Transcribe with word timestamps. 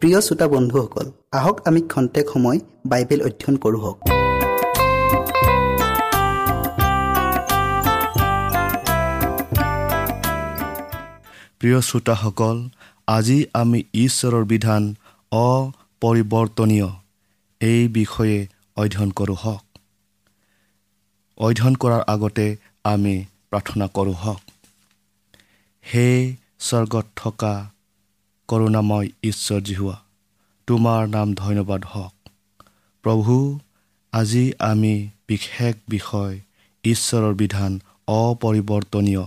প্ৰিয় 0.00 0.20
শ্ৰোতা 0.20 0.46
বন্ধুসকল 0.48 1.06
আহক 1.32 1.56
আমি 1.68 1.80
খন্তেক 1.82 2.26
সময় 2.32 2.58
বাইবেল 2.86 3.20
অধ্যয়ন 3.22 3.56
কৰোঁ 3.56 3.80
হওক। 3.80 3.98
প্ৰিয় 11.58 11.80
শ্ৰোতাসকল 11.80 12.56
আজি 13.06 13.38
আমি 13.54 13.80
ঈশ্বৰৰ 13.94 14.44
বিধান 14.44 14.82
অপৰিৱৰ্তনীয় 15.32 16.88
এই 17.60 17.88
বিষয়ে 17.88 18.38
অধ্যয়ন 18.76 19.10
কৰোঁ 19.10 19.36
হওক। 19.44 19.64
অধ্যয়ন 21.38 21.74
কৰাৰ 21.74 22.02
আগতে 22.06 22.46
আমি 22.84 23.14
প্ৰাৰ্থনা 23.50 23.86
কৰোঁ 23.86 24.14
হওক। 24.14 24.42
সেই 25.84 26.36
স্বৰ্গত 26.60 27.06
থকা 27.16 27.54
কৰোণাময় 28.48 29.08
ঈশ্বৰ 29.22 29.60
জিহুৱা 29.60 29.96
তোমাৰ 30.66 31.08
নাম 31.08 31.34
ধন্যবাদ 31.34 31.84
হওক। 31.84 32.14
প্ৰভু 33.04 33.58
আজি 34.12 34.52
আমি 34.58 34.94
বিশেষ 35.28 35.74
বিষয় 35.88 36.40
ঈশ্বৰৰ 36.84 37.34
বিধান 37.34 37.80
অপৰিৱৰ্তনীয় 38.08 39.24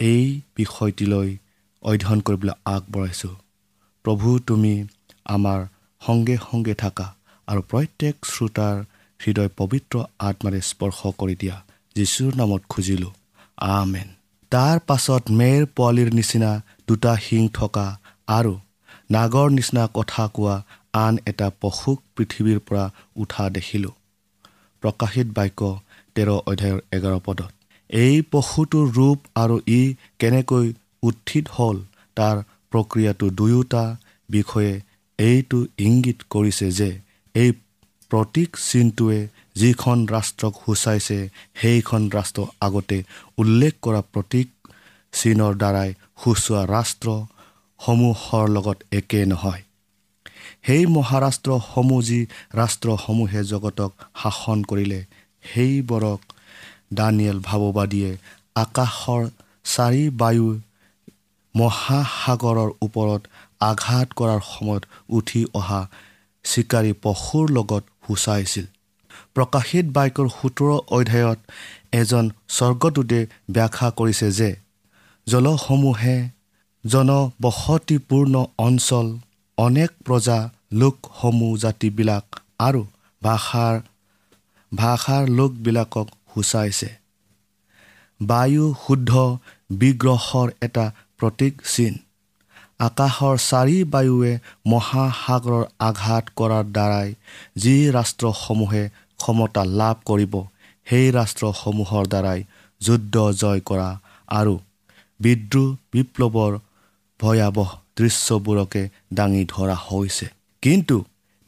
এই 0.00 0.40
বিষয়টিলৈ 0.56 1.36
অধ্যয়ন 1.82 2.20
কৰিবলৈ 2.20 2.54
আগবঢ়াইছোঁ। 2.64 3.34
প্ৰভু 4.04 4.38
তুমি 4.38 4.86
আমাৰ 5.24 5.66
সংগে 6.06 6.36
সংগে 6.50 6.74
থাকা 6.74 7.14
আৰু 7.48 7.62
প্ৰত্যেক 7.62 8.14
শ্ৰোতাৰ 8.24 8.84
হৃদয় 9.20 9.50
পবিত্ৰ 9.56 10.04
আত্মাৰে 10.18 10.60
স্পৰ্শ 10.60 10.98
কৰি 11.18 11.34
দিয়া 11.34 11.56
যীশুৰ 11.96 12.32
নামত 12.36 12.62
খুজিলোঁ। 12.68 13.12
আমেন। 13.56 14.08
তাৰ 14.50 14.78
পাছত 14.86 15.22
মেৰ 15.30 15.66
পোৱালিৰ 15.76 16.14
নিচিনা 16.14 16.50
দুটা 16.88 17.16
শিং 17.16 17.48
থকা 17.48 17.86
আৰু 18.28 18.54
নাগৰ 19.10 19.48
নিচিনা 19.50 19.84
কথা 19.94 20.24
কোৱা 20.34 20.54
আন 20.96 21.14
এটা 21.26 21.48
পশুক 21.60 21.98
পৃথিৱীৰ 22.16 22.58
পৰা 22.68 22.84
উঠা 23.16 23.44
দেখিলোঁ। 23.50 23.94
প্ৰকাশিত 24.82 25.28
বাক্য 25.36 25.60
তেৰ 26.16 26.28
অধ্যায়ৰ 26.42 26.80
এঘাৰ 26.92 27.18
পদত। 27.26 27.52
এই 27.90 28.16
পশুটোৰ 28.32 28.86
ৰূপ 28.92 29.18
আৰু 29.34 29.56
ই 29.70 29.80
কেনেকৈ 30.18 30.66
উত্থিত 31.02 31.44
হ'ল 31.56 31.76
তাৰ 32.16 32.36
প্ৰক্ৰিয়াটো 32.72 33.26
দুয়োটা 33.32 33.84
বিষয়ে 34.28 34.72
এইটো 35.18 35.58
ইংগিত 35.80 36.18
কৰিছে 36.30 36.68
যে 36.70 36.90
এই 37.34 37.50
প্ৰতীক 38.10 38.50
চিনটোৱে 38.62 39.20
যিখন 39.56 39.96
ৰাষ্ট্ৰক 40.08 40.54
সূচাইছে 40.62 41.18
সেইখন 41.60 42.02
ৰাষ্ট্ৰ 42.10 42.46
আগতে 42.60 42.98
উল্লেখ 43.38 43.74
কৰা 43.82 44.00
প্ৰতীক 44.12 44.48
চিনৰ 45.12 45.52
দ্বাৰাই 45.62 45.90
সূচোৱা 46.20 46.62
ৰাষ্ট্ৰসমূহৰ 47.80 48.46
লগত 48.48 48.78
একে 48.90 49.20
নহয়। 49.26 49.62
সেই 50.66 50.84
মহাৰাষ্ট্ৰসমূহ 50.86 52.00
যি 52.02 52.20
ৰাষ্ট্ৰসমূহে 52.54 53.40
জগতক 53.44 53.90
শাসন 54.22 54.58
কৰিলে 54.70 55.00
সেইবোৰক 55.44 56.20
দানিয়েল 56.94 57.38
ভাৱবাদীয়ে 57.40 58.10
আকাশৰ 58.54 59.22
চাৰি 59.64 60.04
বায়ু 60.20 60.48
মহাসাগৰৰ 61.54 62.70
ওপৰত 62.82 63.22
আঘাত 63.60 64.08
কৰাৰ 64.18 64.40
সময়ত 64.52 64.82
উঠি 65.08 65.42
অহা 65.54 65.80
চিকাৰী 66.44 66.92
পশুৰ 67.04 67.46
লগত 67.50 67.82
সূচাইছিল। 68.06 68.66
প্ৰকাশিত 69.34 69.86
বাক্যৰ 69.96 70.28
সোতৰ 70.36 70.70
অধ্যায়ত 70.96 71.38
এজন 72.00 72.24
স্বৰ্গদূতে 72.56 73.20
ব্যাখ্যা 73.50 73.88
কৰিছে 73.98 74.28
যে 74.38 74.50
জলসমূহে 75.26 76.16
জনবসতিপূৰ্ণ 76.84 78.34
অঞ্চল 78.58 79.06
অনেক 79.58 79.90
প্ৰজা 80.06 80.38
লোকসমূহ 80.80 81.52
জাতিবিলাক 81.58 82.40
আৰু 82.58 82.82
ভাষাৰ 83.22 83.76
ভাষাৰ 84.72 85.30
লোকবিলাকক 85.38 86.08
সূচাইছে। 86.32 86.90
বায়ু 88.20 88.64
শুদ্ধ 88.82 89.12
বিগ্ৰহৰ 89.80 90.48
এটা 90.66 90.84
প্ৰতীক 91.18 91.54
চিন। 91.74 91.94
আকাশৰ 92.80 93.36
চাৰি 93.48 93.78
বায়ুৱে 93.94 94.32
মহাসাগৰৰ 94.66 95.64
আঘাত 95.88 96.24
কৰাৰ 96.38 96.64
দ্বাৰাই 96.76 97.08
যি 97.62 97.74
ৰাষ্ট্ৰসমূহে 97.96 98.84
ক্ষমতা 99.20 99.62
লাভ 99.80 99.96
কৰিব 100.04 100.34
সেই 100.86 101.08
ৰাষ্ট্ৰসমূহৰ 101.18 102.04
দ্বাৰাই 102.12 102.40
যুদ্ধ 102.80 103.14
জয় 103.40 103.60
কৰা 103.70 103.90
আৰু 104.28 104.54
বিদ্ৰোহ 105.20 105.68
বিপ্লৱৰ 105.92 106.52
ভয়াৱহ 107.20 107.70
দৃশ্যবোৰকে 107.98 108.82
দাঙি 109.14 109.42
ধৰা 109.48 109.76
হৈছে। 109.86 110.26
কিন্তু 110.62 110.96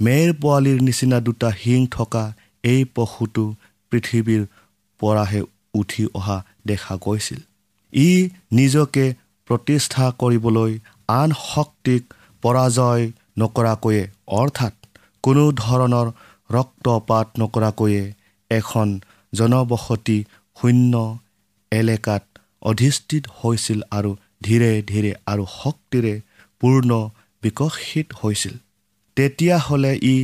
মেৰ 0.00 0.28
পোৱালিৰ 0.42 0.78
নিচিনা 0.82 1.18
দুটা 1.20 1.48
শিং 1.60 1.86
থকা 1.90 2.24
এই 2.64 2.80
পশুটো 2.94 3.44
পৃথিৱীৰ 3.92 4.42
পৰাহে 5.00 5.40
উঠি 5.74 6.04
অহা 6.14 6.38
দেখা 6.66 6.94
গৈছিল। 6.96 7.40
ই 7.92 8.10
নিজকে 8.52 9.04
প্ৰতিষ্ঠা 9.46 10.06
কৰিবলৈ 10.20 10.72
আন 11.08 11.28
শক্তিক 11.50 12.02
পৰাজয় 12.42 13.04
নকৰাকৈয়ে 13.38 14.02
অৰ্থাৎ 14.40 14.74
কোনো 15.24 15.44
ধৰণৰ 15.52 16.06
ৰক্তপাত 16.50 17.26
নকৰাকৈয়ে 17.40 18.02
এখন 18.50 18.88
জনবসতি 19.32 20.18
শূন্য 20.56 20.94
এলেকাত 21.72 22.22
অধিষ্ঠিত 22.62 23.24
হৈছিল 23.38 23.80
আৰু 23.90 24.10
ধীৰে 24.42 24.70
ধীৰে 24.90 25.12
আৰু 25.26 25.44
শক্তিৰে 25.52 26.14
পূৰ্ণ 26.62 26.90
বিকশিত 27.42 28.08
হৈছিল। 28.20 28.54
তেতিয়াহ'লে 29.16 29.92
ই 30.04 30.16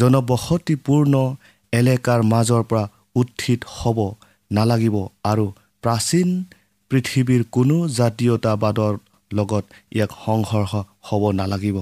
জনবসতিপূৰ্ণ 0.00 1.14
এলেকাৰ 1.72 2.20
মাজৰ 2.32 2.62
পৰা 2.70 2.84
উত্থিত 3.16 3.60
হ'ব 3.76 3.98
নালাগিব 4.50 4.96
আৰু 5.30 5.46
প্ৰাচীন 5.84 6.28
পৃথিৱীৰ 6.90 7.42
কোনো 7.50 7.76
জাতীয়তাবাদৰ 8.00 8.94
লগত 9.30 9.64
ইয়াক 9.96 10.12
সংঘৰ্ষ 10.24 10.72
হ'ব 11.08 11.22
নালাগিব। 11.40 11.78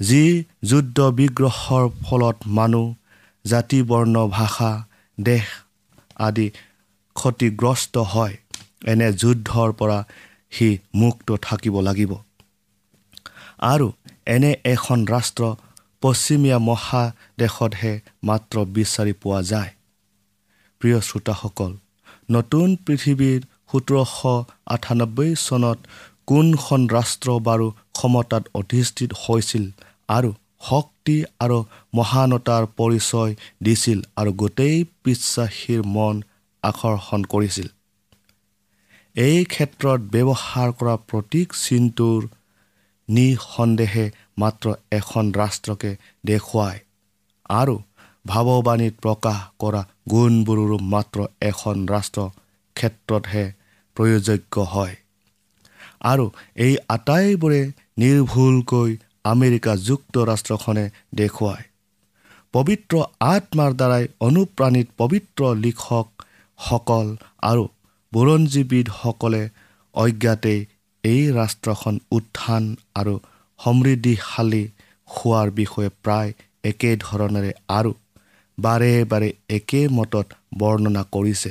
যি 0.00 0.22
যুদ্ধ 0.70 0.98
বিগ্ৰহৰ 1.18 1.84
ফলত 2.02 2.36
মানুহ 2.58 2.86
জাতি 3.44 3.80
বৰ্ণ 3.90 4.16
ভাষা 4.30 4.70
দেশ 5.18 5.46
আদি 6.26 6.46
ক্ষতিগ্ৰস্ত 7.16 7.94
হয় 8.12 8.34
এনে 8.90 9.08
যুদ্ধৰ 9.20 9.70
পৰা 9.78 9.98
সি 10.54 10.68
মুক্ত 11.00 11.28
থাকিব 11.46 11.74
লাগিব। 11.88 12.12
আৰু 13.72 13.86
এনে 14.34 14.50
এখন 14.64 14.98
ৰাষ্ট্ৰ 15.14 15.42
পশ্চিমীয়া 16.02 16.58
মহাদেশতহে 16.68 17.92
মাত্ৰ 18.28 18.56
বিচাৰি 18.76 19.12
পোৱা 19.22 19.40
যায়। 19.50 19.70
প্ৰিয় 20.80 20.98
শ্ৰোতাসকল 21.08 21.72
নতুন 22.30 22.68
পৃথিৱীৰ 22.86 23.40
সোতৰশ 23.70 24.16
আঠানব্বৈ 24.74 25.30
চনত 25.46 25.78
কোনখন 26.26 26.82
ৰাষ্ট্ৰ 26.96 27.28
বাৰু 27.48 27.66
ক্ষমতাত 27.96 28.44
অধিষ্ঠিত 28.60 29.10
হৈছিল 29.22 29.64
আৰু 30.08 30.30
শক্তি 30.68 31.16
আৰু 31.44 31.58
মহানতাৰ 31.94 32.64
পৰিচয় 32.78 33.32
দিছিল 33.64 33.98
আৰু 34.16 34.30
গোটেই 34.42 34.76
বিশ্বাসীৰ 35.04 35.80
মন 35.96 36.14
আকৰ্ষণ 36.62 37.20
কৰিছিল? 37.32 37.68
এই 39.16 39.44
ক্ষেত্ৰত 39.44 40.00
ব্যৱহাৰ 40.12 40.70
কৰা 40.78 40.94
প্ৰতীক 41.10 41.52
চিনটোৰ 41.54 42.24
নিঃসন্দেহে 43.08 44.06
মাত্ৰ 44.38 44.72
এখন 44.92 45.28
ৰাষ্ট্ৰকে 45.32 45.90
দেখুৱায় 46.24 46.80
আৰু 47.50 47.76
ভাৱবাণীত 48.24 48.94
প্ৰকাশ 49.02 49.38
কৰা 49.58 49.82
গুণবোৰো 50.10 50.78
মাত্ৰ 50.94 51.26
এখন 51.40 51.76
ৰাষ্ট্ৰ 51.88 52.24
ক্ষেত্ৰতহে 52.76 53.44
প্ৰয়োজক 53.96 54.58
হয়। 54.72 54.96
আৰু 56.04 56.26
এই 56.56 56.74
আটাইবোৰে 56.88 57.60
নিৰ্ভুলকৈ 57.98 58.90
আমেৰিকা 59.24 59.72
যুক্তৰাষ্ট্ৰখনে 59.88 60.84
দেখুৱায়। 61.14 61.64
পবিত্ৰ 62.54 62.94
আত্মাৰ 63.28 63.70
দ্বাৰাই 63.74 64.04
অনুপ্ৰাণিত 64.20 64.88
পবিত্ৰ 64.96 65.54
লিখকসকল 65.64 67.06
আৰু 67.42 67.64
বুৰঞ্জীবিদসকলে 68.14 69.42
অজ্ঞাতেই 69.94 70.60
এই 71.04 71.22
ৰাষ্ট্ৰখন 71.32 71.94
উত্থান 72.10 72.64
আৰু 72.94 73.14
সমৃদ্ধিশালী 73.60 74.64
হোৱাৰ 75.08 75.48
বিষয়ে 75.50 75.90
প্ৰায় 76.04 76.30
একেধৰণেৰে 76.64 77.52
আৰু 77.78 77.92
বাৰে 78.58 78.90
বাৰে 79.04 79.28
একে 79.48 79.80
মতত 79.88 80.26
বৰ্ণনা 80.58 81.02
কৰিছে। 81.12 81.50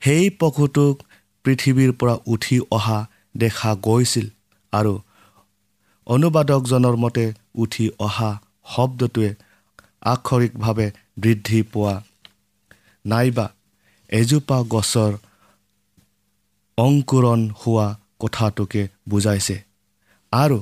সেই 0.00 0.24
পশুটোক 0.40 0.94
পৃথিৱীৰ 1.44 1.92
পৰা 1.92 2.14
উঠি 2.26 2.56
অহা 2.70 2.98
দেখা 3.36 3.70
গৈছিল 3.82 4.26
আৰু 4.72 4.94
অনুবাদকজনৰ 6.06 6.96
মতে 6.96 7.24
উঠি 7.54 7.86
অহা 7.98 8.30
শব্দটোৱে 8.74 9.30
আক্ষৰিকভাৱে 10.04 10.86
বৃদ্ধি 11.18 11.60
পোৱা 11.72 11.94
নাইবা 13.04 13.46
এজোপা 14.12 14.58
গছৰ 14.72 15.12
অংকুৰণ 16.78 17.40
হোৱা 17.60 17.86
কথাটোকে 18.22 18.82
বুজাইছে। 19.08 19.56
আৰু 20.32 20.58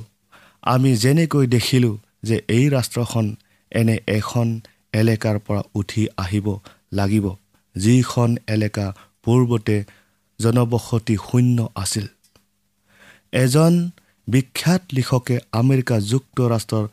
আমি 0.63 0.91
যেনেকৈ 0.95 1.45
দেখিলোঁ 1.47 1.95
যে 2.23 2.35
এই 2.57 2.65
ৰাষ্ট্ৰখন 2.69 3.25
এনে 3.71 3.95
এখন 4.17 4.47
এলেকাৰ 4.93 5.37
পৰা 5.45 5.61
উঠি 5.75 6.03
আহিব 6.17 6.47
লাগিব 6.93 7.25
যিখন 7.75 8.29
এলেকা 8.47 8.85
পূৰ্বতে 9.23 9.77
জনবসতি 10.39 11.15
শূন্য 11.27 11.57
আছিল। 11.75 12.05
এজন 13.33 13.73
বিখ্যাত 14.27 14.81
লিখকে 14.93 15.35
আমেৰিকা 15.51 15.95
যুক্তৰাষ্ট্ৰৰ 16.11 16.85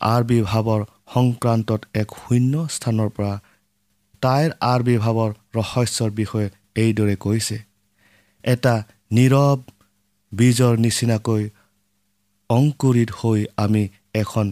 আৰ্বিৰ্ভাৱৰ 0.00 0.82
সংক্ৰান্তত 1.14 1.80
এক 2.02 2.08
শূন্য 2.22 2.54
স্থানৰ 2.76 3.08
পৰা 3.16 3.32
তাইৰ 4.26 4.54
আৰ্বিৰ্ভাৱৰ 4.66 5.32
ৰহস্যৰ 5.54 6.10
বিষয়ে 6.20 6.48
এইদৰে 6.76 7.16
কৈছে 7.20 7.56
এটা 8.44 8.74
নীৰৱ 9.12 9.58
বীজৰ 10.32 10.74
নিচিনাকৈ 10.78 11.42
অংকুৰিত 12.50 13.10
হৈ 13.18 13.40
আমি 13.56 13.82
এখন 14.14 14.46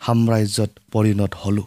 সাম্ৰাজ্যত 0.00 0.70
পৰিণত 0.92 1.32
হ'লোঁ। 1.42 1.66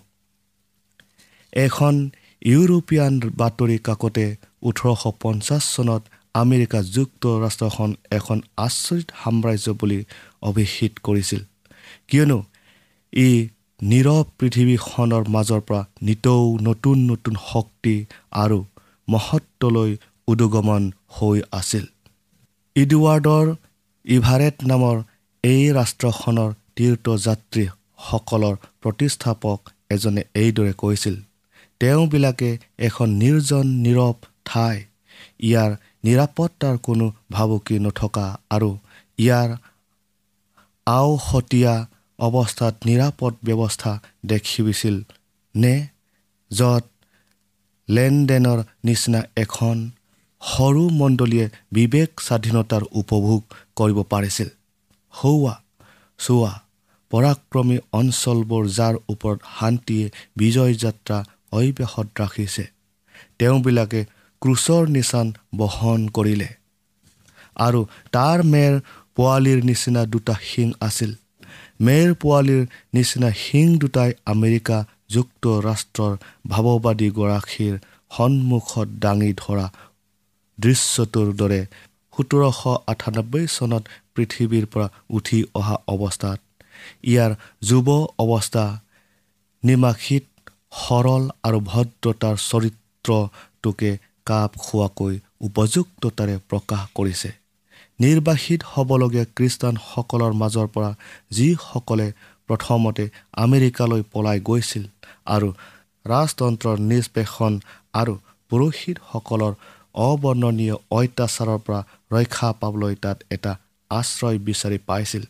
এখন 1.53 1.95
ইউৰোপীয়ান 2.41 3.13
বাতৰি 3.35 3.77
কাকতে 3.79 4.25
ওঠৰশ 4.61 5.03
পঞ্চাছ 5.23 5.63
চনত 5.75 6.03
আমেৰিকা 6.35 6.79
যুক্তৰাষ্ট্ৰখন 6.95 7.89
এখন 8.11 8.37
আচৰিত 8.57 9.07
সাম্ৰাজ্য 9.21 9.67
বুলি 9.79 9.99
অভিহিত 10.41 10.93
কৰিছিল। 11.03 11.41
কিয়নো 12.07 12.39
ই 13.13 13.29
নীৰৱ 13.79 14.21
পৃথিৱীখনৰ 14.39 15.23
মাজৰ 15.29 15.61
পৰা 15.67 15.81
নিতৌ 16.01 16.45
নতুন 16.67 16.97
নতুন 17.09 17.35
শক্তি 17.41 17.95
আৰু 18.43 18.59
মহত্বলৈ 19.07 19.91
উদগমন 20.27 20.83
হৈ 21.15 21.37
আছিল। 21.51 21.85
ইডৱাৰ্ডৰ 22.75 23.47
ইভাৰেট 24.05 24.55
নামৰ 24.71 24.95
এই 25.43 25.63
ৰাষ্ট্ৰখনৰ 25.77 26.49
তীৰ্থযাত্ৰীসকলৰ 26.75 28.55
প্ৰতিষ্ঠাপক 28.81 29.59
এজনে 29.95 30.23
এইদৰে 30.35 30.73
কৈছিল 30.81 31.15
তেওঁবিলাকে 31.81 32.49
এখন 32.87 33.07
নিৰ্জন 33.21 33.65
নীৰৱ 33.85 34.15
ঠাই। 34.45 34.77
ইয়াৰ 35.47 35.71
নিৰাপত্তাৰ 36.05 36.75
কোনো 36.87 37.05
ভাবুকি 37.31 37.77
নথকা 37.85 38.25
আৰু 38.55 38.69
ইয়াৰ 39.19 39.49
আওহতীয়া 40.87 41.73
অৱস্থাত 42.19 42.73
নিৰাপদ 42.85 43.33
ব্যৱস্থা 43.47 43.91
দেখিবিছিল 44.25 44.95
নে 45.55 45.75
য'ত 46.51 46.85
লেনদেনৰ 47.89 48.59
নিচিনা 48.83 49.21
এখন 49.35 49.77
সৰু 50.41 50.83
মণ্ডলীয়ে 50.89 51.47
বিবেক 51.71 52.09
স্বাধীনতাৰ 52.21 52.83
উপভোগ 52.91 53.41
কৰিব 53.75 53.99
পাৰিছিল। 54.03 54.49
সৌৱা 55.13 55.55
চোৱা 56.19 56.53
পৰাক্ৰমী 57.11 57.77
অঞ্চলবোৰ 57.91 58.63
যাৰ 58.67 58.95
ওপৰত 59.09 59.39
শান্তিয়ে 59.59 60.05
বিজয় 60.37 60.73
যাত্ৰা 60.73 61.17
অব্যাহত 61.51 62.07
ৰাখিছে 62.21 62.63
তেওঁবিলাকে 63.39 64.01
ক্ৰুচৰ 64.41 64.83
নিচান 64.87 65.27
বহন 65.55 66.01
কৰিলে। 66.07 66.49
আৰু 67.55 67.81
তাৰ 68.11 68.43
মেৰ 68.53 68.73
পোৱালিৰ 69.15 69.59
নিচিনা 69.63 70.01
দুটা 70.05 70.35
শিং 70.43 70.69
আছিল। 70.79 71.11
মেৰ 71.79 72.09
পোৱালিৰ 72.21 72.63
নিচিনা 72.93 73.29
শিং 73.43 73.67
দুটাই 73.77 74.11
আমেৰিকা 74.25 74.77
যুক্তৰাষ্ট্ৰৰ 75.09 76.13
ভাৱবাদীগৰাকীৰ 76.47 77.75
সন্মুখত 78.11 78.87
দাঙি 79.03 79.31
ধৰা 79.33 79.67
দৃশ্যটোৰ 80.57 81.29
দৰে 81.41 81.61
সোতৰশ 82.13 82.61
আঠানব্বৈ 82.87 83.43
চনত 83.47 83.83
পৃথিৱীৰ 84.15 84.65
পৰা 84.73 84.87
উঠি 85.09 85.39
অহা 85.59 85.75
অৱস্থাত। 85.87 86.39
ইয়াৰ 87.03 87.31
যুৱ 87.69 87.87
অৱস্থা 88.23 88.65
নিমাসিত 89.63 90.25
সৰল 90.81 91.23
আৰু 91.43 91.59
ভদ্ৰতাৰ 91.71 92.35
চৰিত্ৰটোকে 92.49 93.91
কাপ 94.27 94.51
খোৱাকৈ 94.65 95.13
উপযুক্ততাৰে 95.47 96.35
প্ৰকাশ 96.49 96.81
কৰিছে। 96.95 97.29
নিৰ্বাসিত 97.99 98.61
হ'বলগীয়া 98.73 99.25
খ্ৰীষ্টানসকলৰ 99.37 100.33
মাজৰ 100.41 100.67
পৰা 100.75 100.91
যিসকলে 101.37 102.07
প্ৰথমতে 102.47 103.03
আমেৰিকালৈ 103.43 104.01
পলাই 104.13 104.37
গৈছিল 104.49 104.83
আৰু 105.35 105.47
ৰাজতন্ত্ৰৰ 106.05 106.77
নিষ্পেষণ 106.91 107.53
আৰু 108.01 108.13
পুৰোহিতসকলৰ 108.51 109.53
অবৰ্ণনীয় 110.07 110.75
অত্যাচাৰৰ 110.99 111.59
পৰা 111.65 111.79
ৰক্ষা 112.15 112.49
পাবলৈ 112.61 112.93
তাত 113.03 113.17
এটা 113.35 113.51
আশ্ৰয় 113.91 114.37
বিচাৰি 114.47 114.77
পাইছিল। 114.89 115.23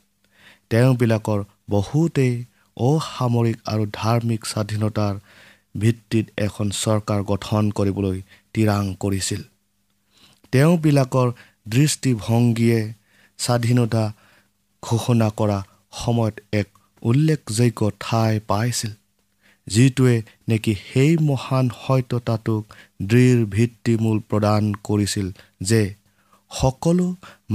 তেওঁবিলাকৰ 0.69 1.39
বহুতেই 1.69 2.33
অসামৰিক 2.77 3.57
আৰু 3.71 3.83
ধাৰ্মিক 3.99 4.41
স্বাধীনতাৰ 4.51 5.13
ভিত্তিত 5.75 6.25
এখন 6.37 6.67
চৰকাৰ 6.83 7.19
গঠন 7.31 7.63
কৰিবলৈ 7.77 8.17
তিৰাং 8.53 8.83
কৰিছিল। 9.03 9.41
তেওঁবিলাকৰ 10.53 11.27
দৃষ্টিভংগীয়ে 11.69 12.79
স্বাধীনতা 13.39 14.03
ঘোষণা 14.83 15.27
কৰা 15.39 15.59
সময়ত 16.01 16.35
এক 16.61 16.67
উল্লেখযোগ্য 17.01 17.79
ঠাই 17.99 18.33
পাইছিল 18.49 18.91
যিটোৱে 19.67 20.15
নেকি 20.49 20.73
সেই 20.87 21.13
মহান 21.29 21.65
সত্যতাটোক 21.83 22.63
দৃঢ় 23.09 23.39
ভিত্তিমূল 23.53 24.17
প্ৰদান 24.29 24.63
কৰিছিল 24.87 25.27
যে 25.69 25.81
সকলো 26.51 27.05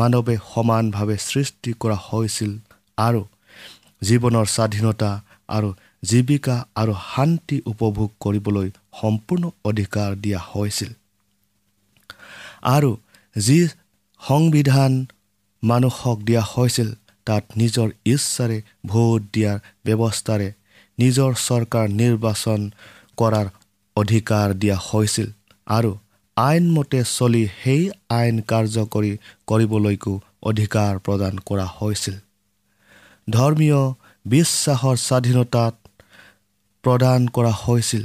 মানৱে 0.00 0.34
সমানভাৱে 0.52 1.16
সৃষ্টি 1.28 1.70
কৰা 1.82 1.98
হৈছিল 2.08 2.52
আৰু 2.98 3.22
জীৱনৰ 4.02 4.46
স্বাধীনতা 4.56 5.10
আৰু 5.56 5.68
জীৱিকা 6.02 6.56
আৰু 6.80 6.92
শান্তি 7.10 7.56
উপভোগ 7.72 8.08
কৰিবলৈ 8.24 8.68
সম্পূৰ্ণ 9.00 9.44
অধিকাৰ 9.70 10.10
দিয়া 10.22 10.40
হৈছিল। 10.50 10.90
আৰু 12.76 12.90
যি 13.36 13.58
সংবিধান 14.22 14.92
মানুহক 15.62 16.18
দিয়া 16.24 16.42
হৈছিল 16.52 16.88
তাত 17.26 17.44
নিজৰ 17.56 17.88
ইচ্ছাৰে 18.06 18.58
ভোট 18.86 19.20
দিয়াৰ 19.34 19.58
ব্যৱস্থাৰে 19.86 20.48
নিজৰ 20.98 21.30
চৰকাৰ 21.40 21.86
নিৰ্বাচন 22.00 22.60
কৰাৰ 23.18 23.46
অধিকাৰ 23.96 24.54
দিয়া 24.54 24.78
হৈছিল 24.88 25.28
আৰু 25.68 25.90
আইনমতে 26.36 27.00
চলি 27.08 27.42
সেই 27.58 27.82
আইন 28.18 28.36
কাৰ্যকৰী 28.50 29.12
কৰিবলৈকো 29.48 30.12
অধিকাৰ 30.42 30.92
প্ৰদান 31.06 31.34
কৰা 31.48 31.66
হৈছিল। 31.78 32.16
ধৰ্মীয় 33.28 33.80
বিশ্বাসৰ 34.26 34.96
স্বাধীনতাত 34.98 35.74
প্ৰদান 36.84 37.20
কৰা 37.28 37.52
হৈছিল 37.58 38.02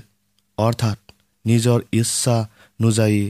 অৰ্থাৎ 0.57 0.99
নিজৰ 1.45 1.79
ইচ্ছা 1.91 2.37
নুযায়ী 2.79 3.23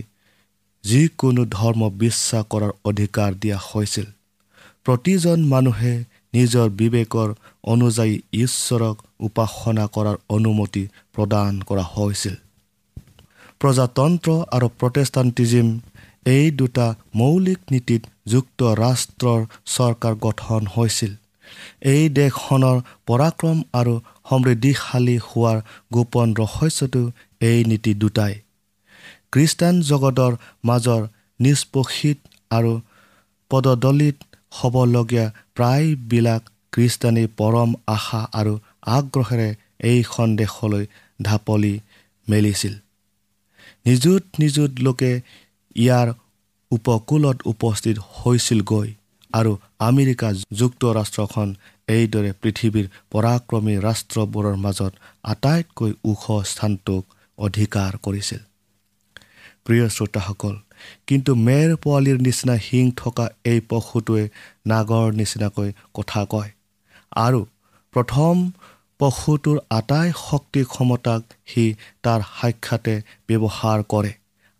যিকোনো 0.88 1.44
ধৰ্ম 1.52 1.82
বিশ্বাস 1.98 2.44
কৰাৰ 2.50 2.72
অধিকাৰ 2.84 3.32
দিয়া 3.36 3.58
হৈছিল। 3.68 4.08
প্ৰতিজন 4.86 5.40
মানুহে 5.46 5.94
নিজৰ 6.34 6.68
বিবেকৰ 6.80 7.30
অনুযায়ী 7.64 8.16
ঈশ্বৰক 8.34 8.96
উপাসনা 9.20 9.86
কৰাৰ 9.96 10.18
অনুমতি 10.30 10.84
প্ৰদান 11.14 11.62
কৰা 11.62 11.86
হৈছিল। 11.96 12.36
প্ৰজাতন্ত্ৰ 13.60 14.30
আৰু 14.52 14.68
প্ৰটেষ্টাণ্টিজিম 14.80 15.68
এই 16.26 16.52
দুটা 16.52 16.88
মৌলিক 17.16 17.60
নীতিত 17.72 18.02
যুক্তৰাষ্ট্ৰৰ 18.28 19.42
চৰকাৰ 19.76 20.14
গঠন 20.22 20.62
হৈছিল। 20.76 21.12
এই 21.92 22.04
দেশখনৰ 22.10 22.78
পৰাক্ৰম 23.08 23.58
আৰু 23.74 23.94
সমৃদ্ধিশালী 24.30 25.18
হোৱাৰ 25.28 25.58
গোপন 25.94 26.28
ৰহস্যটো 26.34 27.04
এই 27.42 27.60
নীতি 27.64 27.94
দুটাই। 27.94 28.34
খ্ৰীষ্টান 29.34 29.76
জগতৰ 29.90 30.34
মাজৰ 30.66 31.02
নিষ্পোষিত 31.40 32.18
আৰু 32.52 32.74
পদদলিত 33.52 34.18
হ'বলগীয়া 34.52 35.26
প্ৰায়বিলাক 35.58 36.42
খ্ৰীষ্টানেই 36.74 37.28
পৰম 37.40 37.70
আশা 37.96 38.22
আৰু 38.40 38.54
আগ্ৰহেৰে 38.98 39.50
এই 39.90 40.00
সন্দেহলৈ 40.16 40.84
ঢাপলি 41.20 41.74
মেলিছিল। 42.28 42.74
নিযুত 43.86 44.24
নিযুত 44.40 44.72
লোকে 44.86 45.12
ইয়াৰ 45.76 46.08
উপকূলত 46.72 47.38
উপস্থিত 47.54 47.98
হৈছিলগৈ 48.18 48.90
আৰু 49.34 49.52
আমেৰিকা 49.80 50.30
যুক্তৰাষ্ট্ৰখন 50.60 51.48
এইদৰে 51.88 52.32
পৃথিৱীৰ 52.42 52.88
পৰাক্ৰমী 53.12 53.76
ৰাষ্ট্ৰবোৰৰ 53.88 54.56
মাজত 54.66 54.94
আটাইতকৈ 55.34 55.92
ওখ 56.12 56.24
স্থানটোক 56.52 57.04
অধিকাৰ 57.38 57.92
কৰিছিল। 58.06 58.42
প্ৰিয় 59.68 59.86
শ্ৰোতাসকল 59.90 60.56
কিন্তু 61.08 61.32
মেৰ 61.48 61.70
পোৱালিৰ 61.84 62.18
নিচিনা 62.28 62.56
শিং 62.58 62.92
থকা 62.98 63.26
এই 63.52 63.60
পশুটোৱে 63.70 64.24
নাগৰ 64.68 65.08
নিচিনাকৈ 65.20 65.70
কথা 65.94 66.22
কয়। 66.34 66.50
আৰু 67.18 67.42
প্ৰথম 67.94 68.36
পশুটোৰ 69.00 69.58
আটাই 69.70 70.08
শক্তি 70.20 70.62
ক্ষমতাক 70.64 71.22
সি 71.46 71.66
তাৰ 72.04 72.20
সাক্ষাতে 72.38 72.96
ব্যৱহাৰ 73.28 73.84
কৰে। 73.94 74.14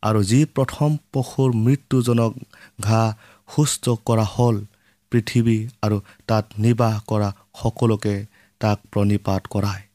আৰু 0.04 0.20
যি 0.24 0.40
প্ৰথম 0.56 0.98
পশুৰ 1.14 1.50
মৃত্যুজনক 1.66 2.32
ঘাঁ 2.82 3.08
সুস্থ 3.50 3.86
কৰা 4.08 4.26
হ'ল 4.36 4.56
পৃথিৱী 5.12 5.58
আৰু 5.82 5.98
তাত 6.28 6.46
নিবাস 6.60 6.96
কৰা 7.10 7.30
সকলোকে 7.62 8.16
তাক 8.62 8.78
প্ৰণিপাত 8.92 9.42
কৰায়। 9.54 9.87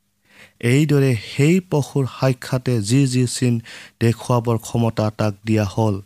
এইদৰে 0.62 1.16
সেই 1.26 1.56
পশুৰ 1.70 2.04
সাক্ষাতে 2.20 2.74
যি 2.82 3.00
যি 3.06 3.24
চিন 3.26 3.54
দেখুৱাবৰ 4.00 4.56
ক্ষমতা 4.58 5.06
তাক 5.18 5.34
দিয়া 5.44 5.64
হ'ল 5.64 5.96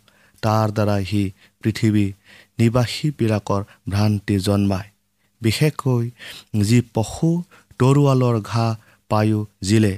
তাৰ 0.43 0.67
দ্বাৰা 0.71 0.97
সি 1.03 1.23
পৃথিৱী 1.63 2.05
নিবাসীবিলাকৰ 2.59 3.61
ভ্ৰান্তি 3.89 4.35
জন্মায়। 4.39 4.89
বিশেষকৈ 5.41 6.05
যি 6.63 6.79
পশু 6.93 7.29
তৰোৱালৰ 7.79 8.37
ঘাঁহ 8.41 8.75
পায়ো 9.09 9.39
জিলে 9.61 9.93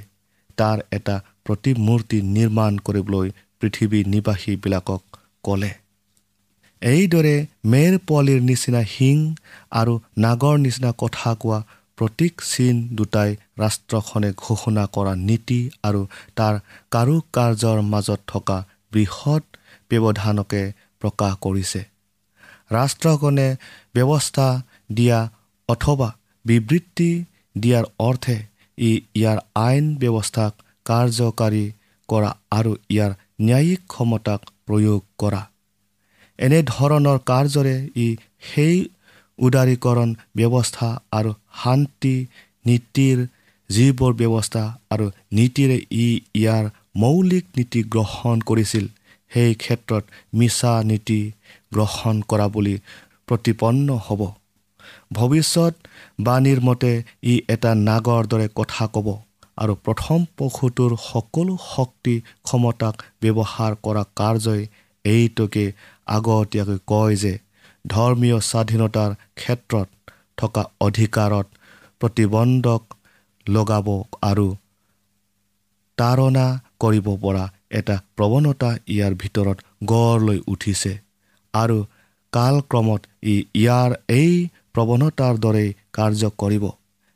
তাৰ 0.58 0.78
এটা 0.92 1.16
প্ৰতিমূৰ্তি 1.44 2.18
নিৰ্মাণ 2.36 2.72
কৰিবলৈ 2.78 3.28
পৃথিৱী 3.60 4.00
নিবাসীবিলাকক 4.04 5.02
ক'লে। 5.44 5.72
এইদৰে 6.82 7.36
মেৰ 7.64 7.92
পোৱালিৰ 7.98 8.40
নিচিনা 8.40 8.82
শিং 8.84 9.16
আৰু 9.70 9.94
নাগৰ 10.18 10.56
নিচিনা 10.58 10.90
কথা 10.98 11.30
কোৱা 11.34 11.58
প্ৰতীক 12.00 12.42
চিন 12.42 12.76
দুটাই 12.96 13.30
ৰাষ্ট্ৰখনে 13.58 14.30
ঘোষণা 14.36 14.84
কৰা 14.94 15.14
নীতি 15.22 15.60
আৰু 15.84 16.02
তাৰ 16.36 16.54
কাৰু 16.90 17.16
কাৰ্যৰ 17.32 17.82
মাজত 17.92 18.20
থকা 18.26 18.58
বৃহৎ 18.92 19.44
ব্যৱধানকে 19.90 20.62
প্ৰকাশ 21.02 21.32
কৰিছে। 21.40 21.80
ৰাষ্ট্ৰখনে 22.72 23.48
ব্যৱস্থা 23.94 24.48
দিয়া 24.90 25.18
অথবা 25.68 26.08
বিবৃতি 26.44 27.10
দিয়াৰ 27.56 27.84
অৰ্থে 27.98 28.36
ই 28.78 28.90
ইয়াৰ 29.14 29.38
আইন 29.60 29.84
ব্যৱস্থাক 29.96 30.52
কাৰ্যকাৰী 30.86 31.64
কৰা 32.08 32.30
আৰু 32.50 32.72
ইয়াৰ 32.90 33.12
ন্যায়িক 33.40 33.80
ক্ষমতাক 33.88 34.40
প্ৰয়োগ 34.66 35.00
কৰা। 35.18 35.42
এনেধৰণৰ 36.38 37.18
কাৰ্যৰে 37.26 37.76
ই 37.96 38.06
সেই 38.40 38.76
উদাৰীকৰণ 39.40 40.10
ব্যৱস্থা 40.36 40.88
আৰু 41.12 41.30
শান্তি 41.62 42.14
নীতিৰ 42.66 43.18
যিবোৰ 43.70 44.12
ব্যৱস্থা 44.14 44.62
আৰু 44.90 45.06
নীতিৰে 45.32 45.76
ই 45.96 46.06
ইয়াৰ 46.34 46.64
মৌলিক 47.02 47.44
নীতি 47.56 47.80
গ্ৰহণ 47.94 48.36
কৰিছিল 48.48 48.84
সেই 49.30 49.54
ক্ষেত্ৰত 49.54 50.04
মিছা 50.34 50.72
নীতি 50.82 51.20
গ্ৰহণ 51.72 52.22
কৰা 52.28 52.46
বুলি 52.48 52.76
প্ৰতিপন্ন 53.28 53.88
হ'ব। 54.06 54.20
ভৱিষ্যত 55.12 55.74
বাণীৰ 56.20 56.60
মতে 56.60 56.92
ই 57.24 57.34
এটা 57.48 57.70
নাগৰ 57.80 58.22
দৰে 58.26 58.48
কথা 58.54 58.86
ক'ব 58.94 59.08
আৰু 59.58 59.74
প্ৰথম 59.84 60.18
পশুটোৰ 60.38 60.92
সকলো 61.02 61.54
শক্তি 61.66 62.14
ক্ষমতাক 62.44 62.94
ব্যৱহাৰ 63.22 63.72
কৰা 63.82 64.02
কাৰ্যই 64.16 64.62
এইটোকে 65.04 65.64
আগতীয়াকৈ 66.16 66.78
কয় 66.86 67.16
যে 67.16 67.32
ধৰ্মীয় 67.84 68.38
স্বাধীনতাৰ 68.42 69.10
ক্ষেত্ৰত 69.36 69.88
থকা 70.38 70.62
অধিকাৰত 70.80 71.46
প্ৰতিবন্ধক 72.00 72.82
লগাব 73.46 73.86
আৰু 74.22 74.48
তাৰণা 75.98 76.46
কৰিব 76.82 77.06
পৰা 77.22 77.44
এটা 77.78 77.96
প্ৰৱণতা 78.16 78.70
ইয়াৰ 78.88 79.12
ভিতৰত 79.22 79.58
গঢ় 79.84 80.18
লৈ 80.26 80.38
উঠিছে। 80.46 80.92
আৰু 81.54 81.78
কালক্ৰমত 82.32 83.02
ই 83.24 83.34
ইয়াৰ 83.54 83.90
এই 84.10 84.32
প্ৰৱণতাৰ 84.74 85.34
দৰেই 85.44 85.70
কাৰ্য 85.92 86.30
কৰিব। 86.42 86.64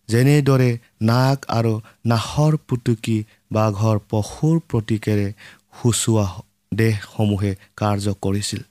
যেনেদৰে 0.09 0.71
নাক 1.03 1.39
আৰু 1.49 1.73
নাহৰ 2.07 2.57
পুতুকি 2.69 3.17
বাঘৰ 3.53 3.97
পশুৰ 4.11 4.57
প্ৰতীকেৰে 4.71 5.29
সুচোৱা 5.77 6.27
দেশসমূহে 6.73 7.53
কাৰ্য 7.77 8.07
কৰিছিল 8.23 8.63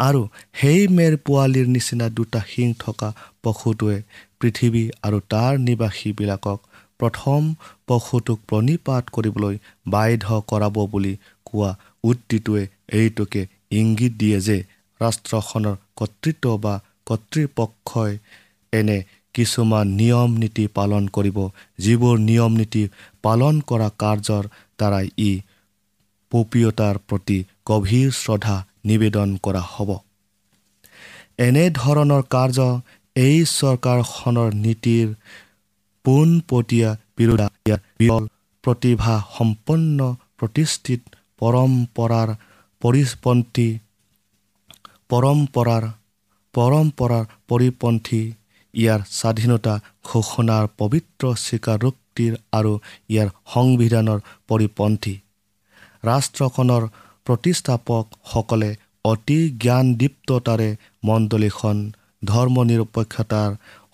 আৰু 0.00 0.20
সেই 0.60 0.82
মেৰ 0.96 1.16
পোৱালিৰ 1.26 1.66
নিচিনা 1.68 2.06
দুটা 2.12 2.40
শিং 2.50 2.76
থকা 2.78 3.08
পশুটোৱে 3.42 3.96
পৃথিৱী 4.40 4.84
আৰু 5.02 5.18
তাৰ 5.28 5.52
নিবাসীবিলাকক 5.64 6.58
প্ৰথম 7.00 7.50
পশুটোক 7.86 8.38
প্ৰণিপাত 8.48 9.04
কৰিবলৈ 9.10 9.58
বাধ্য 9.88 10.40
কৰাব 10.50 10.76
বুলি 10.92 11.14
কোৱা 11.46 11.70
উক্তিটোৱে 12.04 12.62
এইটোকে 12.94 13.42
ইংগিত 13.72 14.12
দিয়ে 14.18 14.38
যে 14.40 14.58
ৰাষ্ট্ৰখনৰ 15.00 15.76
কৰ্তৃত্ব 15.96 16.56
বা 16.58 16.74
কৰ্তৃপক্ষই 17.06 18.12
এনে 18.72 18.98
কিছুমান 19.34 19.86
নিয়ম 19.94 20.30
নীতি 20.42 20.64
পালন 20.74 21.08
কৰিব 21.16 21.38
যিবোৰ 21.78 22.14
নিয়ম 22.20 22.52
নীতি 22.60 22.82
পালন 23.24 23.54
কৰা 23.70 23.88
কাৰ্যৰ 24.02 24.44
দ্বাৰাই 24.78 25.06
ই 25.20 25.32
পপীয়তাৰ 26.32 26.96
প্ৰতি 27.08 27.38
গভীৰ 27.66 28.08
শ্ৰদ্ধা 28.14 28.56
নিবেদন 28.84 29.28
কৰা 29.44 29.62
হ'ব। 29.72 29.90
এনেধৰণৰ 31.38 32.22
কাৰ্য 32.34 32.58
এই 33.16 33.38
চৰকাৰখনৰ 33.50 34.50
নীতিৰ 34.64 35.08
পোনপটীয়া 36.04 36.90
বিৰোধ 37.18 38.24
প্ৰতিভা 38.64 39.14
সম্পন্ন 39.36 39.98
প্ৰতিষ্ঠিত 40.38 41.02
পৰম্পৰাৰ 41.40 42.28
পৰিপন্থী 42.82 43.68
পৰম্পৰাৰ 45.10 45.84
পৰম্পৰাৰ 46.54 47.24
পৰিপন্থী। 47.48 48.22
ইয়াৰ 48.74 49.00
স্বাধীনতা 49.18 49.74
ঘোষণাৰ 50.08 50.64
পবিত্ৰ 50.78 51.24
স্বীকাৰোক্তিৰ 51.44 52.32
আৰু 52.58 52.72
ইয়াৰ 53.12 53.28
সংবিধানৰ 53.52 54.18
পৰিপন্থী। 54.48 55.14
ৰাষ্ট্ৰখনৰ 56.04 56.82
প্ৰতিষ্ঠাপকসকলে 57.26 58.70
অতি 59.04 59.38
জ্ঞানদীপ্ততাৰে 59.64 60.68
মণ্ডলীখন 61.04 61.76
ধৰ্ম 62.24 62.56
নিৰপেক্ষতাৰ 62.70 63.50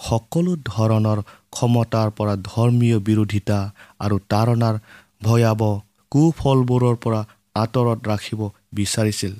সকলো 0.09 0.53
ধৰণৰ 0.65 1.19
ক্ষমতাৰ 1.55 2.09
পৰা 2.17 2.35
ধৰ্মীয় 2.51 2.99
বিৰোধিতা 3.09 3.59
আৰু 4.05 4.17
তাৰণাৰ 4.31 4.77
ভয়াৱহ 5.23 5.73
কুফলবোৰৰ 6.13 6.97
পৰা 7.05 7.21
আঁতৰত 7.55 7.99
ৰাখিব 8.09 8.41
বিচাৰিছিল। 8.73 9.33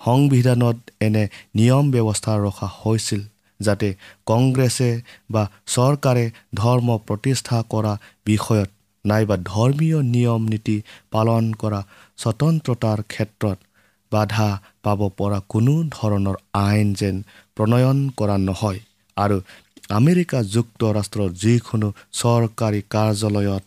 সংবিধানত 0.00 0.76
এনে 1.00 1.24
নিয়ম 1.54 1.84
ব্যৱস্থা 1.90 2.32
ৰখা 2.44 2.68
হৈছিল 2.80 3.22
যাতে 3.60 3.88
কংগ্ৰেছে 4.26 4.88
বা 5.30 5.42
চৰকাৰে 5.66 6.24
ধৰ্ম 6.54 6.88
প্ৰতিষ্ঠা 7.06 7.58
কৰা 7.72 7.92
বিষয়ত 8.26 8.68
নাইবা 9.04 9.36
ধৰ্মীয় 9.44 9.98
নিয়ম 10.14 10.42
নীতি 10.52 10.76
পালন 11.10 11.44
কৰা 11.52 11.80
স্বতন্ত্ৰতাৰ 12.22 12.98
ক্ষেত্ৰত 13.12 13.58
বাধা 14.12 14.48
পাব 14.84 15.00
পৰা 15.18 15.38
কোনো 15.48 15.74
ধৰণৰ 15.96 16.36
আইন 16.60 16.88
যেন 17.00 17.16
প্ৰণয়ন 17.56 17.98
কৰা 18.18 18.36
নহয়। 18.48 18.80
আৰু 19.16 19.36
আমেৰিকা 19.90 20.38
যুক্তৰাষ্ট্ৰৰ 20.54 21.30
যিকোনো 21.42 21.88
চৰকাৰী 22.20 22.80
কাৰ্যালয়ত 22.94 23.64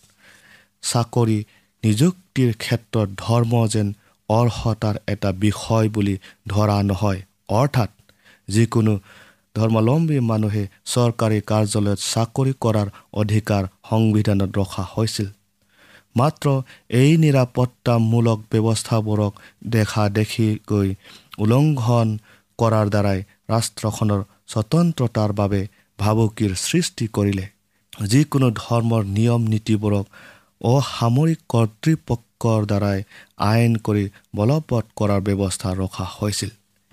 চাকৰি 0.84 1.38
নিযুক্তিৰ 1.84 2.50
ক্ষেত্ৰত 2.64 3.08
ধৰ্ম 3.18 3.54
যেন 3.74 3.88
অৰ্হতাৰ 4.30 4.96
এটা 5.08 5.30
বিষয় 5.46 5.88
বুলি 5.90 6.16
ধৰা 6.48 6.78
নহয়। 6.84 7.20
অৰ্থাৎ 7.60 7.90
যিকোনো 8.48 8.94
ধৰ্মাৱলম্বী 9.56 10.18
মানুহে 10.32 10.64
চৰকাৰী 10.94 11.40
কাৰ্যালয়ত 11.52 12.00
চাকৰি 12.14 12.54
কৰাৰ 12.64 12.88
অধিকাৰ 13.22 13.64
সংবিধানত 13.90 14.50
ৰখা 14.58 14.84
হৈছিল। 14.94 15.28
মাত্ৰ 16.16 16.46
এই 17.00 17.12
নিৰাপত্তামূলক 17.24 18.40
ব্যৱস্থাবোৰক 18.52 19.34
দেখা 19.68 20.04
দেখিকৈ 20.10 20.88
উলংঘন 21.44 22.08
কৰাৰ 22.60 22.88
দ্বাৰাই 22.90 23.20
ৰাষ্ট্ৰখনৰ 23.50 24.22
স্বতন্ত্ৰতাৰ 24.54 25.32
বাবে 25.34 25.62
ভাবুকিৰ 26.00 26.52
সৃষ্টি 26.62 27.06
কৰিলে। 27.16 27.46
যিকোনো 27.94 28.48
ধৰ্মৰ 28.62 29.02
নিয়ম 29.18 29.42
নীতিবোৰক 29.54 30.06
অসামৰিক 30.68 31.40
কৰ্তৃপক্ষৰ 31.50 32.62
দ্বাৰাই 32.72 33.00
আইন 33.50 33.74
কৰি 33.86 34.06
বলবৎ 34.36 34.86
কৰাৰ 35.00 35.22
ব্যৱস্থা 35.28 35.70
ৰখা 35.82 36.06
হৈছিল। 36.16 36.52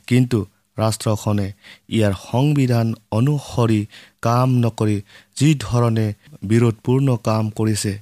কিন্তু 0.09 0.39
ৰাষ্ট্ৰখনে 0.77 1.47
ইয়াৰ 1.97 2.15
সংবিধান 2.29 2.87
অনুসৰি 3.11 3.81
কাম 4.23 4.49
নকৰি 4.65 4.97
যি 5.37 5.49
ধৰণে 5.67 6.07
বিৰোধপূৰ্ণ 6.51 7.09
কাম 7.29 7.45
কৰিছে 7.59 7.93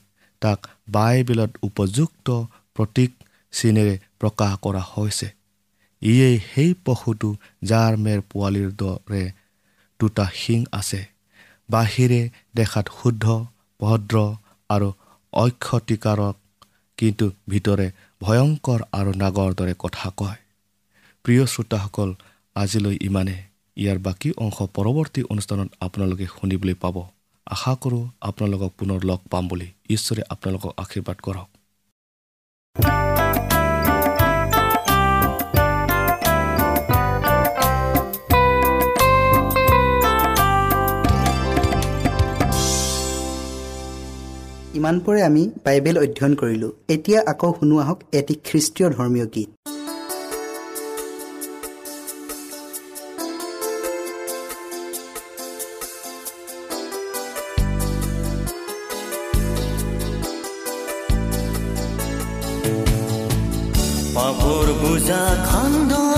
তাক 0.42 0.58
বাইবেলত 0.90 1.50
উপযুক্ত 1.62 2.28
প্ৰতীক 2.76 3.10
চিনেৰে 3.52 3.94
প্ৰকাশ 4.18 4.52
কৰা 4.62 4.82
হৈছে। 4.92 5.28
ইয়েই 6.02 6.36
সেই 6.50 6.70
পশুটো 6.84 7.30
যাৰ 7.62 7.92
মেৰ 8.04 8.20
পোৱালিৰ 8.30 8.70
দৰে 8.80 9.24
দুটা 10.00 10.24
শিং 10.34 10.60
আছে। 10.72 11.00
বাহিৰে 11.68 12.20
দেখাত 12.56 12.86
শুদ্ধ 12.98 13.24
ভদ্ৰ 13.80 14.16
আৰু 14.70 14.88
অক্ষতিকাৰক 15.32 16.36
কিন্তু 16.98 17.26
ভিতৰে 17.48 17.86
ভয়ংকৰ 18.20 18.80
আৰু 18.92 19.10
নাগৰ 19.14 19.50
দৰে 19.54 19.74
কথা 19.78 20.06
কয়। 20.16 20.38
প্ৰিয় 21.24 21.44
শ্ৰোতাসকল 21.46 22.10
আজিলৈ 22.56 22.96
ইমানে 23.00 23.36
ইয়াৰ 23.76 23.98
বাকী 23.98 24.30
অংশ 24.44 24.58
পৰৱৰ্তী 24.76 25.20
অনুষ্ঠানত 25.32 25.68
আপোনালোকে 25.80 26.26
শুনিবলৈ 26.26 26.74
পাব। 26.74 26.96
আশা 27.50 27.72
কৰোঁ 27.80 28.02
আপোনালোকক 28.20 28.72
পুনৰ 28.78 29.00
লগ 29.04 29.20
পাম 29.30 29.44
বুলি 29.48 29.66
ঈশ্বৰে 29.90 30.22
আপোনালোকক 30.28 30.70
আশীৰ্বাদ 30.76 31.18
কৰক। 31.26 31.48
ইমানপৰে 44.74 45.20
আমি 45.22 45.42
বাইবেল 45.64 45.96
অধ্যয়ন 45.98 46.34
কৰিলোঁ। 46.34 46.72
এতিয়া 46.88 47.20
আকৌ 47.26 47.50
শুনো 47.60 47.76
আহক 47.78 47.98
এটি 48.12 48.34
খ্ৰীষ্টীয় 48.44 48.88
ধৰ্মীয় 48.90 49.26
গীত। 49.26 49.50
পাপৰ 64.20 64.66
বোজা 64.80 65.22
খান্দত 65.46 66.09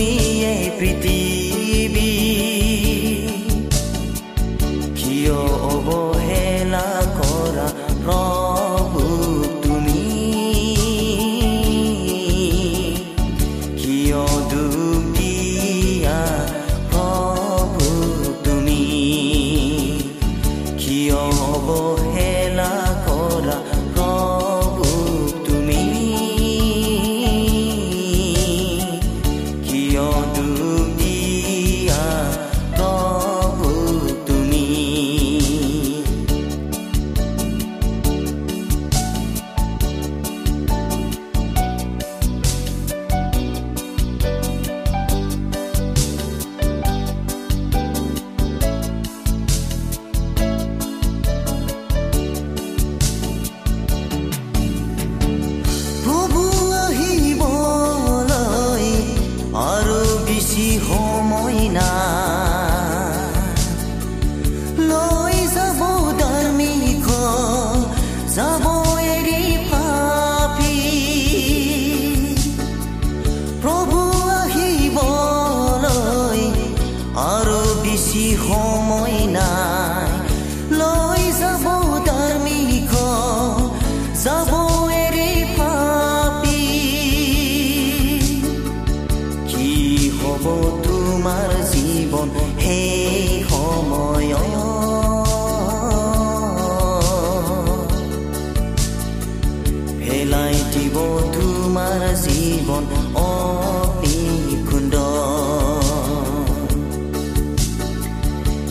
তুমি 0.00 0.18
এই 0.52 0.66
পৃথিৱী 0.78 2.09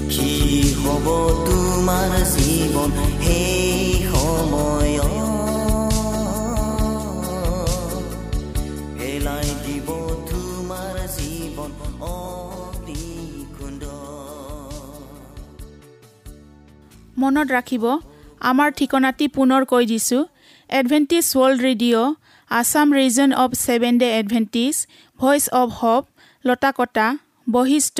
হব 0.09 1.07
তোমাৰ 1.45 2.11
জীৱন 2.25 2.89
সেই 3.21 3.89
সময় 4.05 4.95
হেলাই 8.99 9.49
দিব 9.63 9.87
তোমাৰ 10.25 10.95
জীৱন 11.15 11.71
মনত 17.17 17.47
ৰাখিব 17.51 17.85
আমাৰ 18.41 18.69
ঠিকনাটি 18.71 19.25
পুনৰ 19.35 19.61
কৈ 19.65 19.83
দিছোঁ 19.85 20.21
Adventist 20.69 21.25
World 21.31 21.59
Radio' 21.61 22.15
Assam 22.51 22.87
region 22.93 23.29
of 23.35 23.51
Seven 23.59 23.93
Day 23.97 24.07
Adventist 24.19 24.75
Voice 25.19 25.43
of 25.53 25.67
Hope 25.79 26.03
Latakata 26.45 27.07
Basistha 27.47 27.99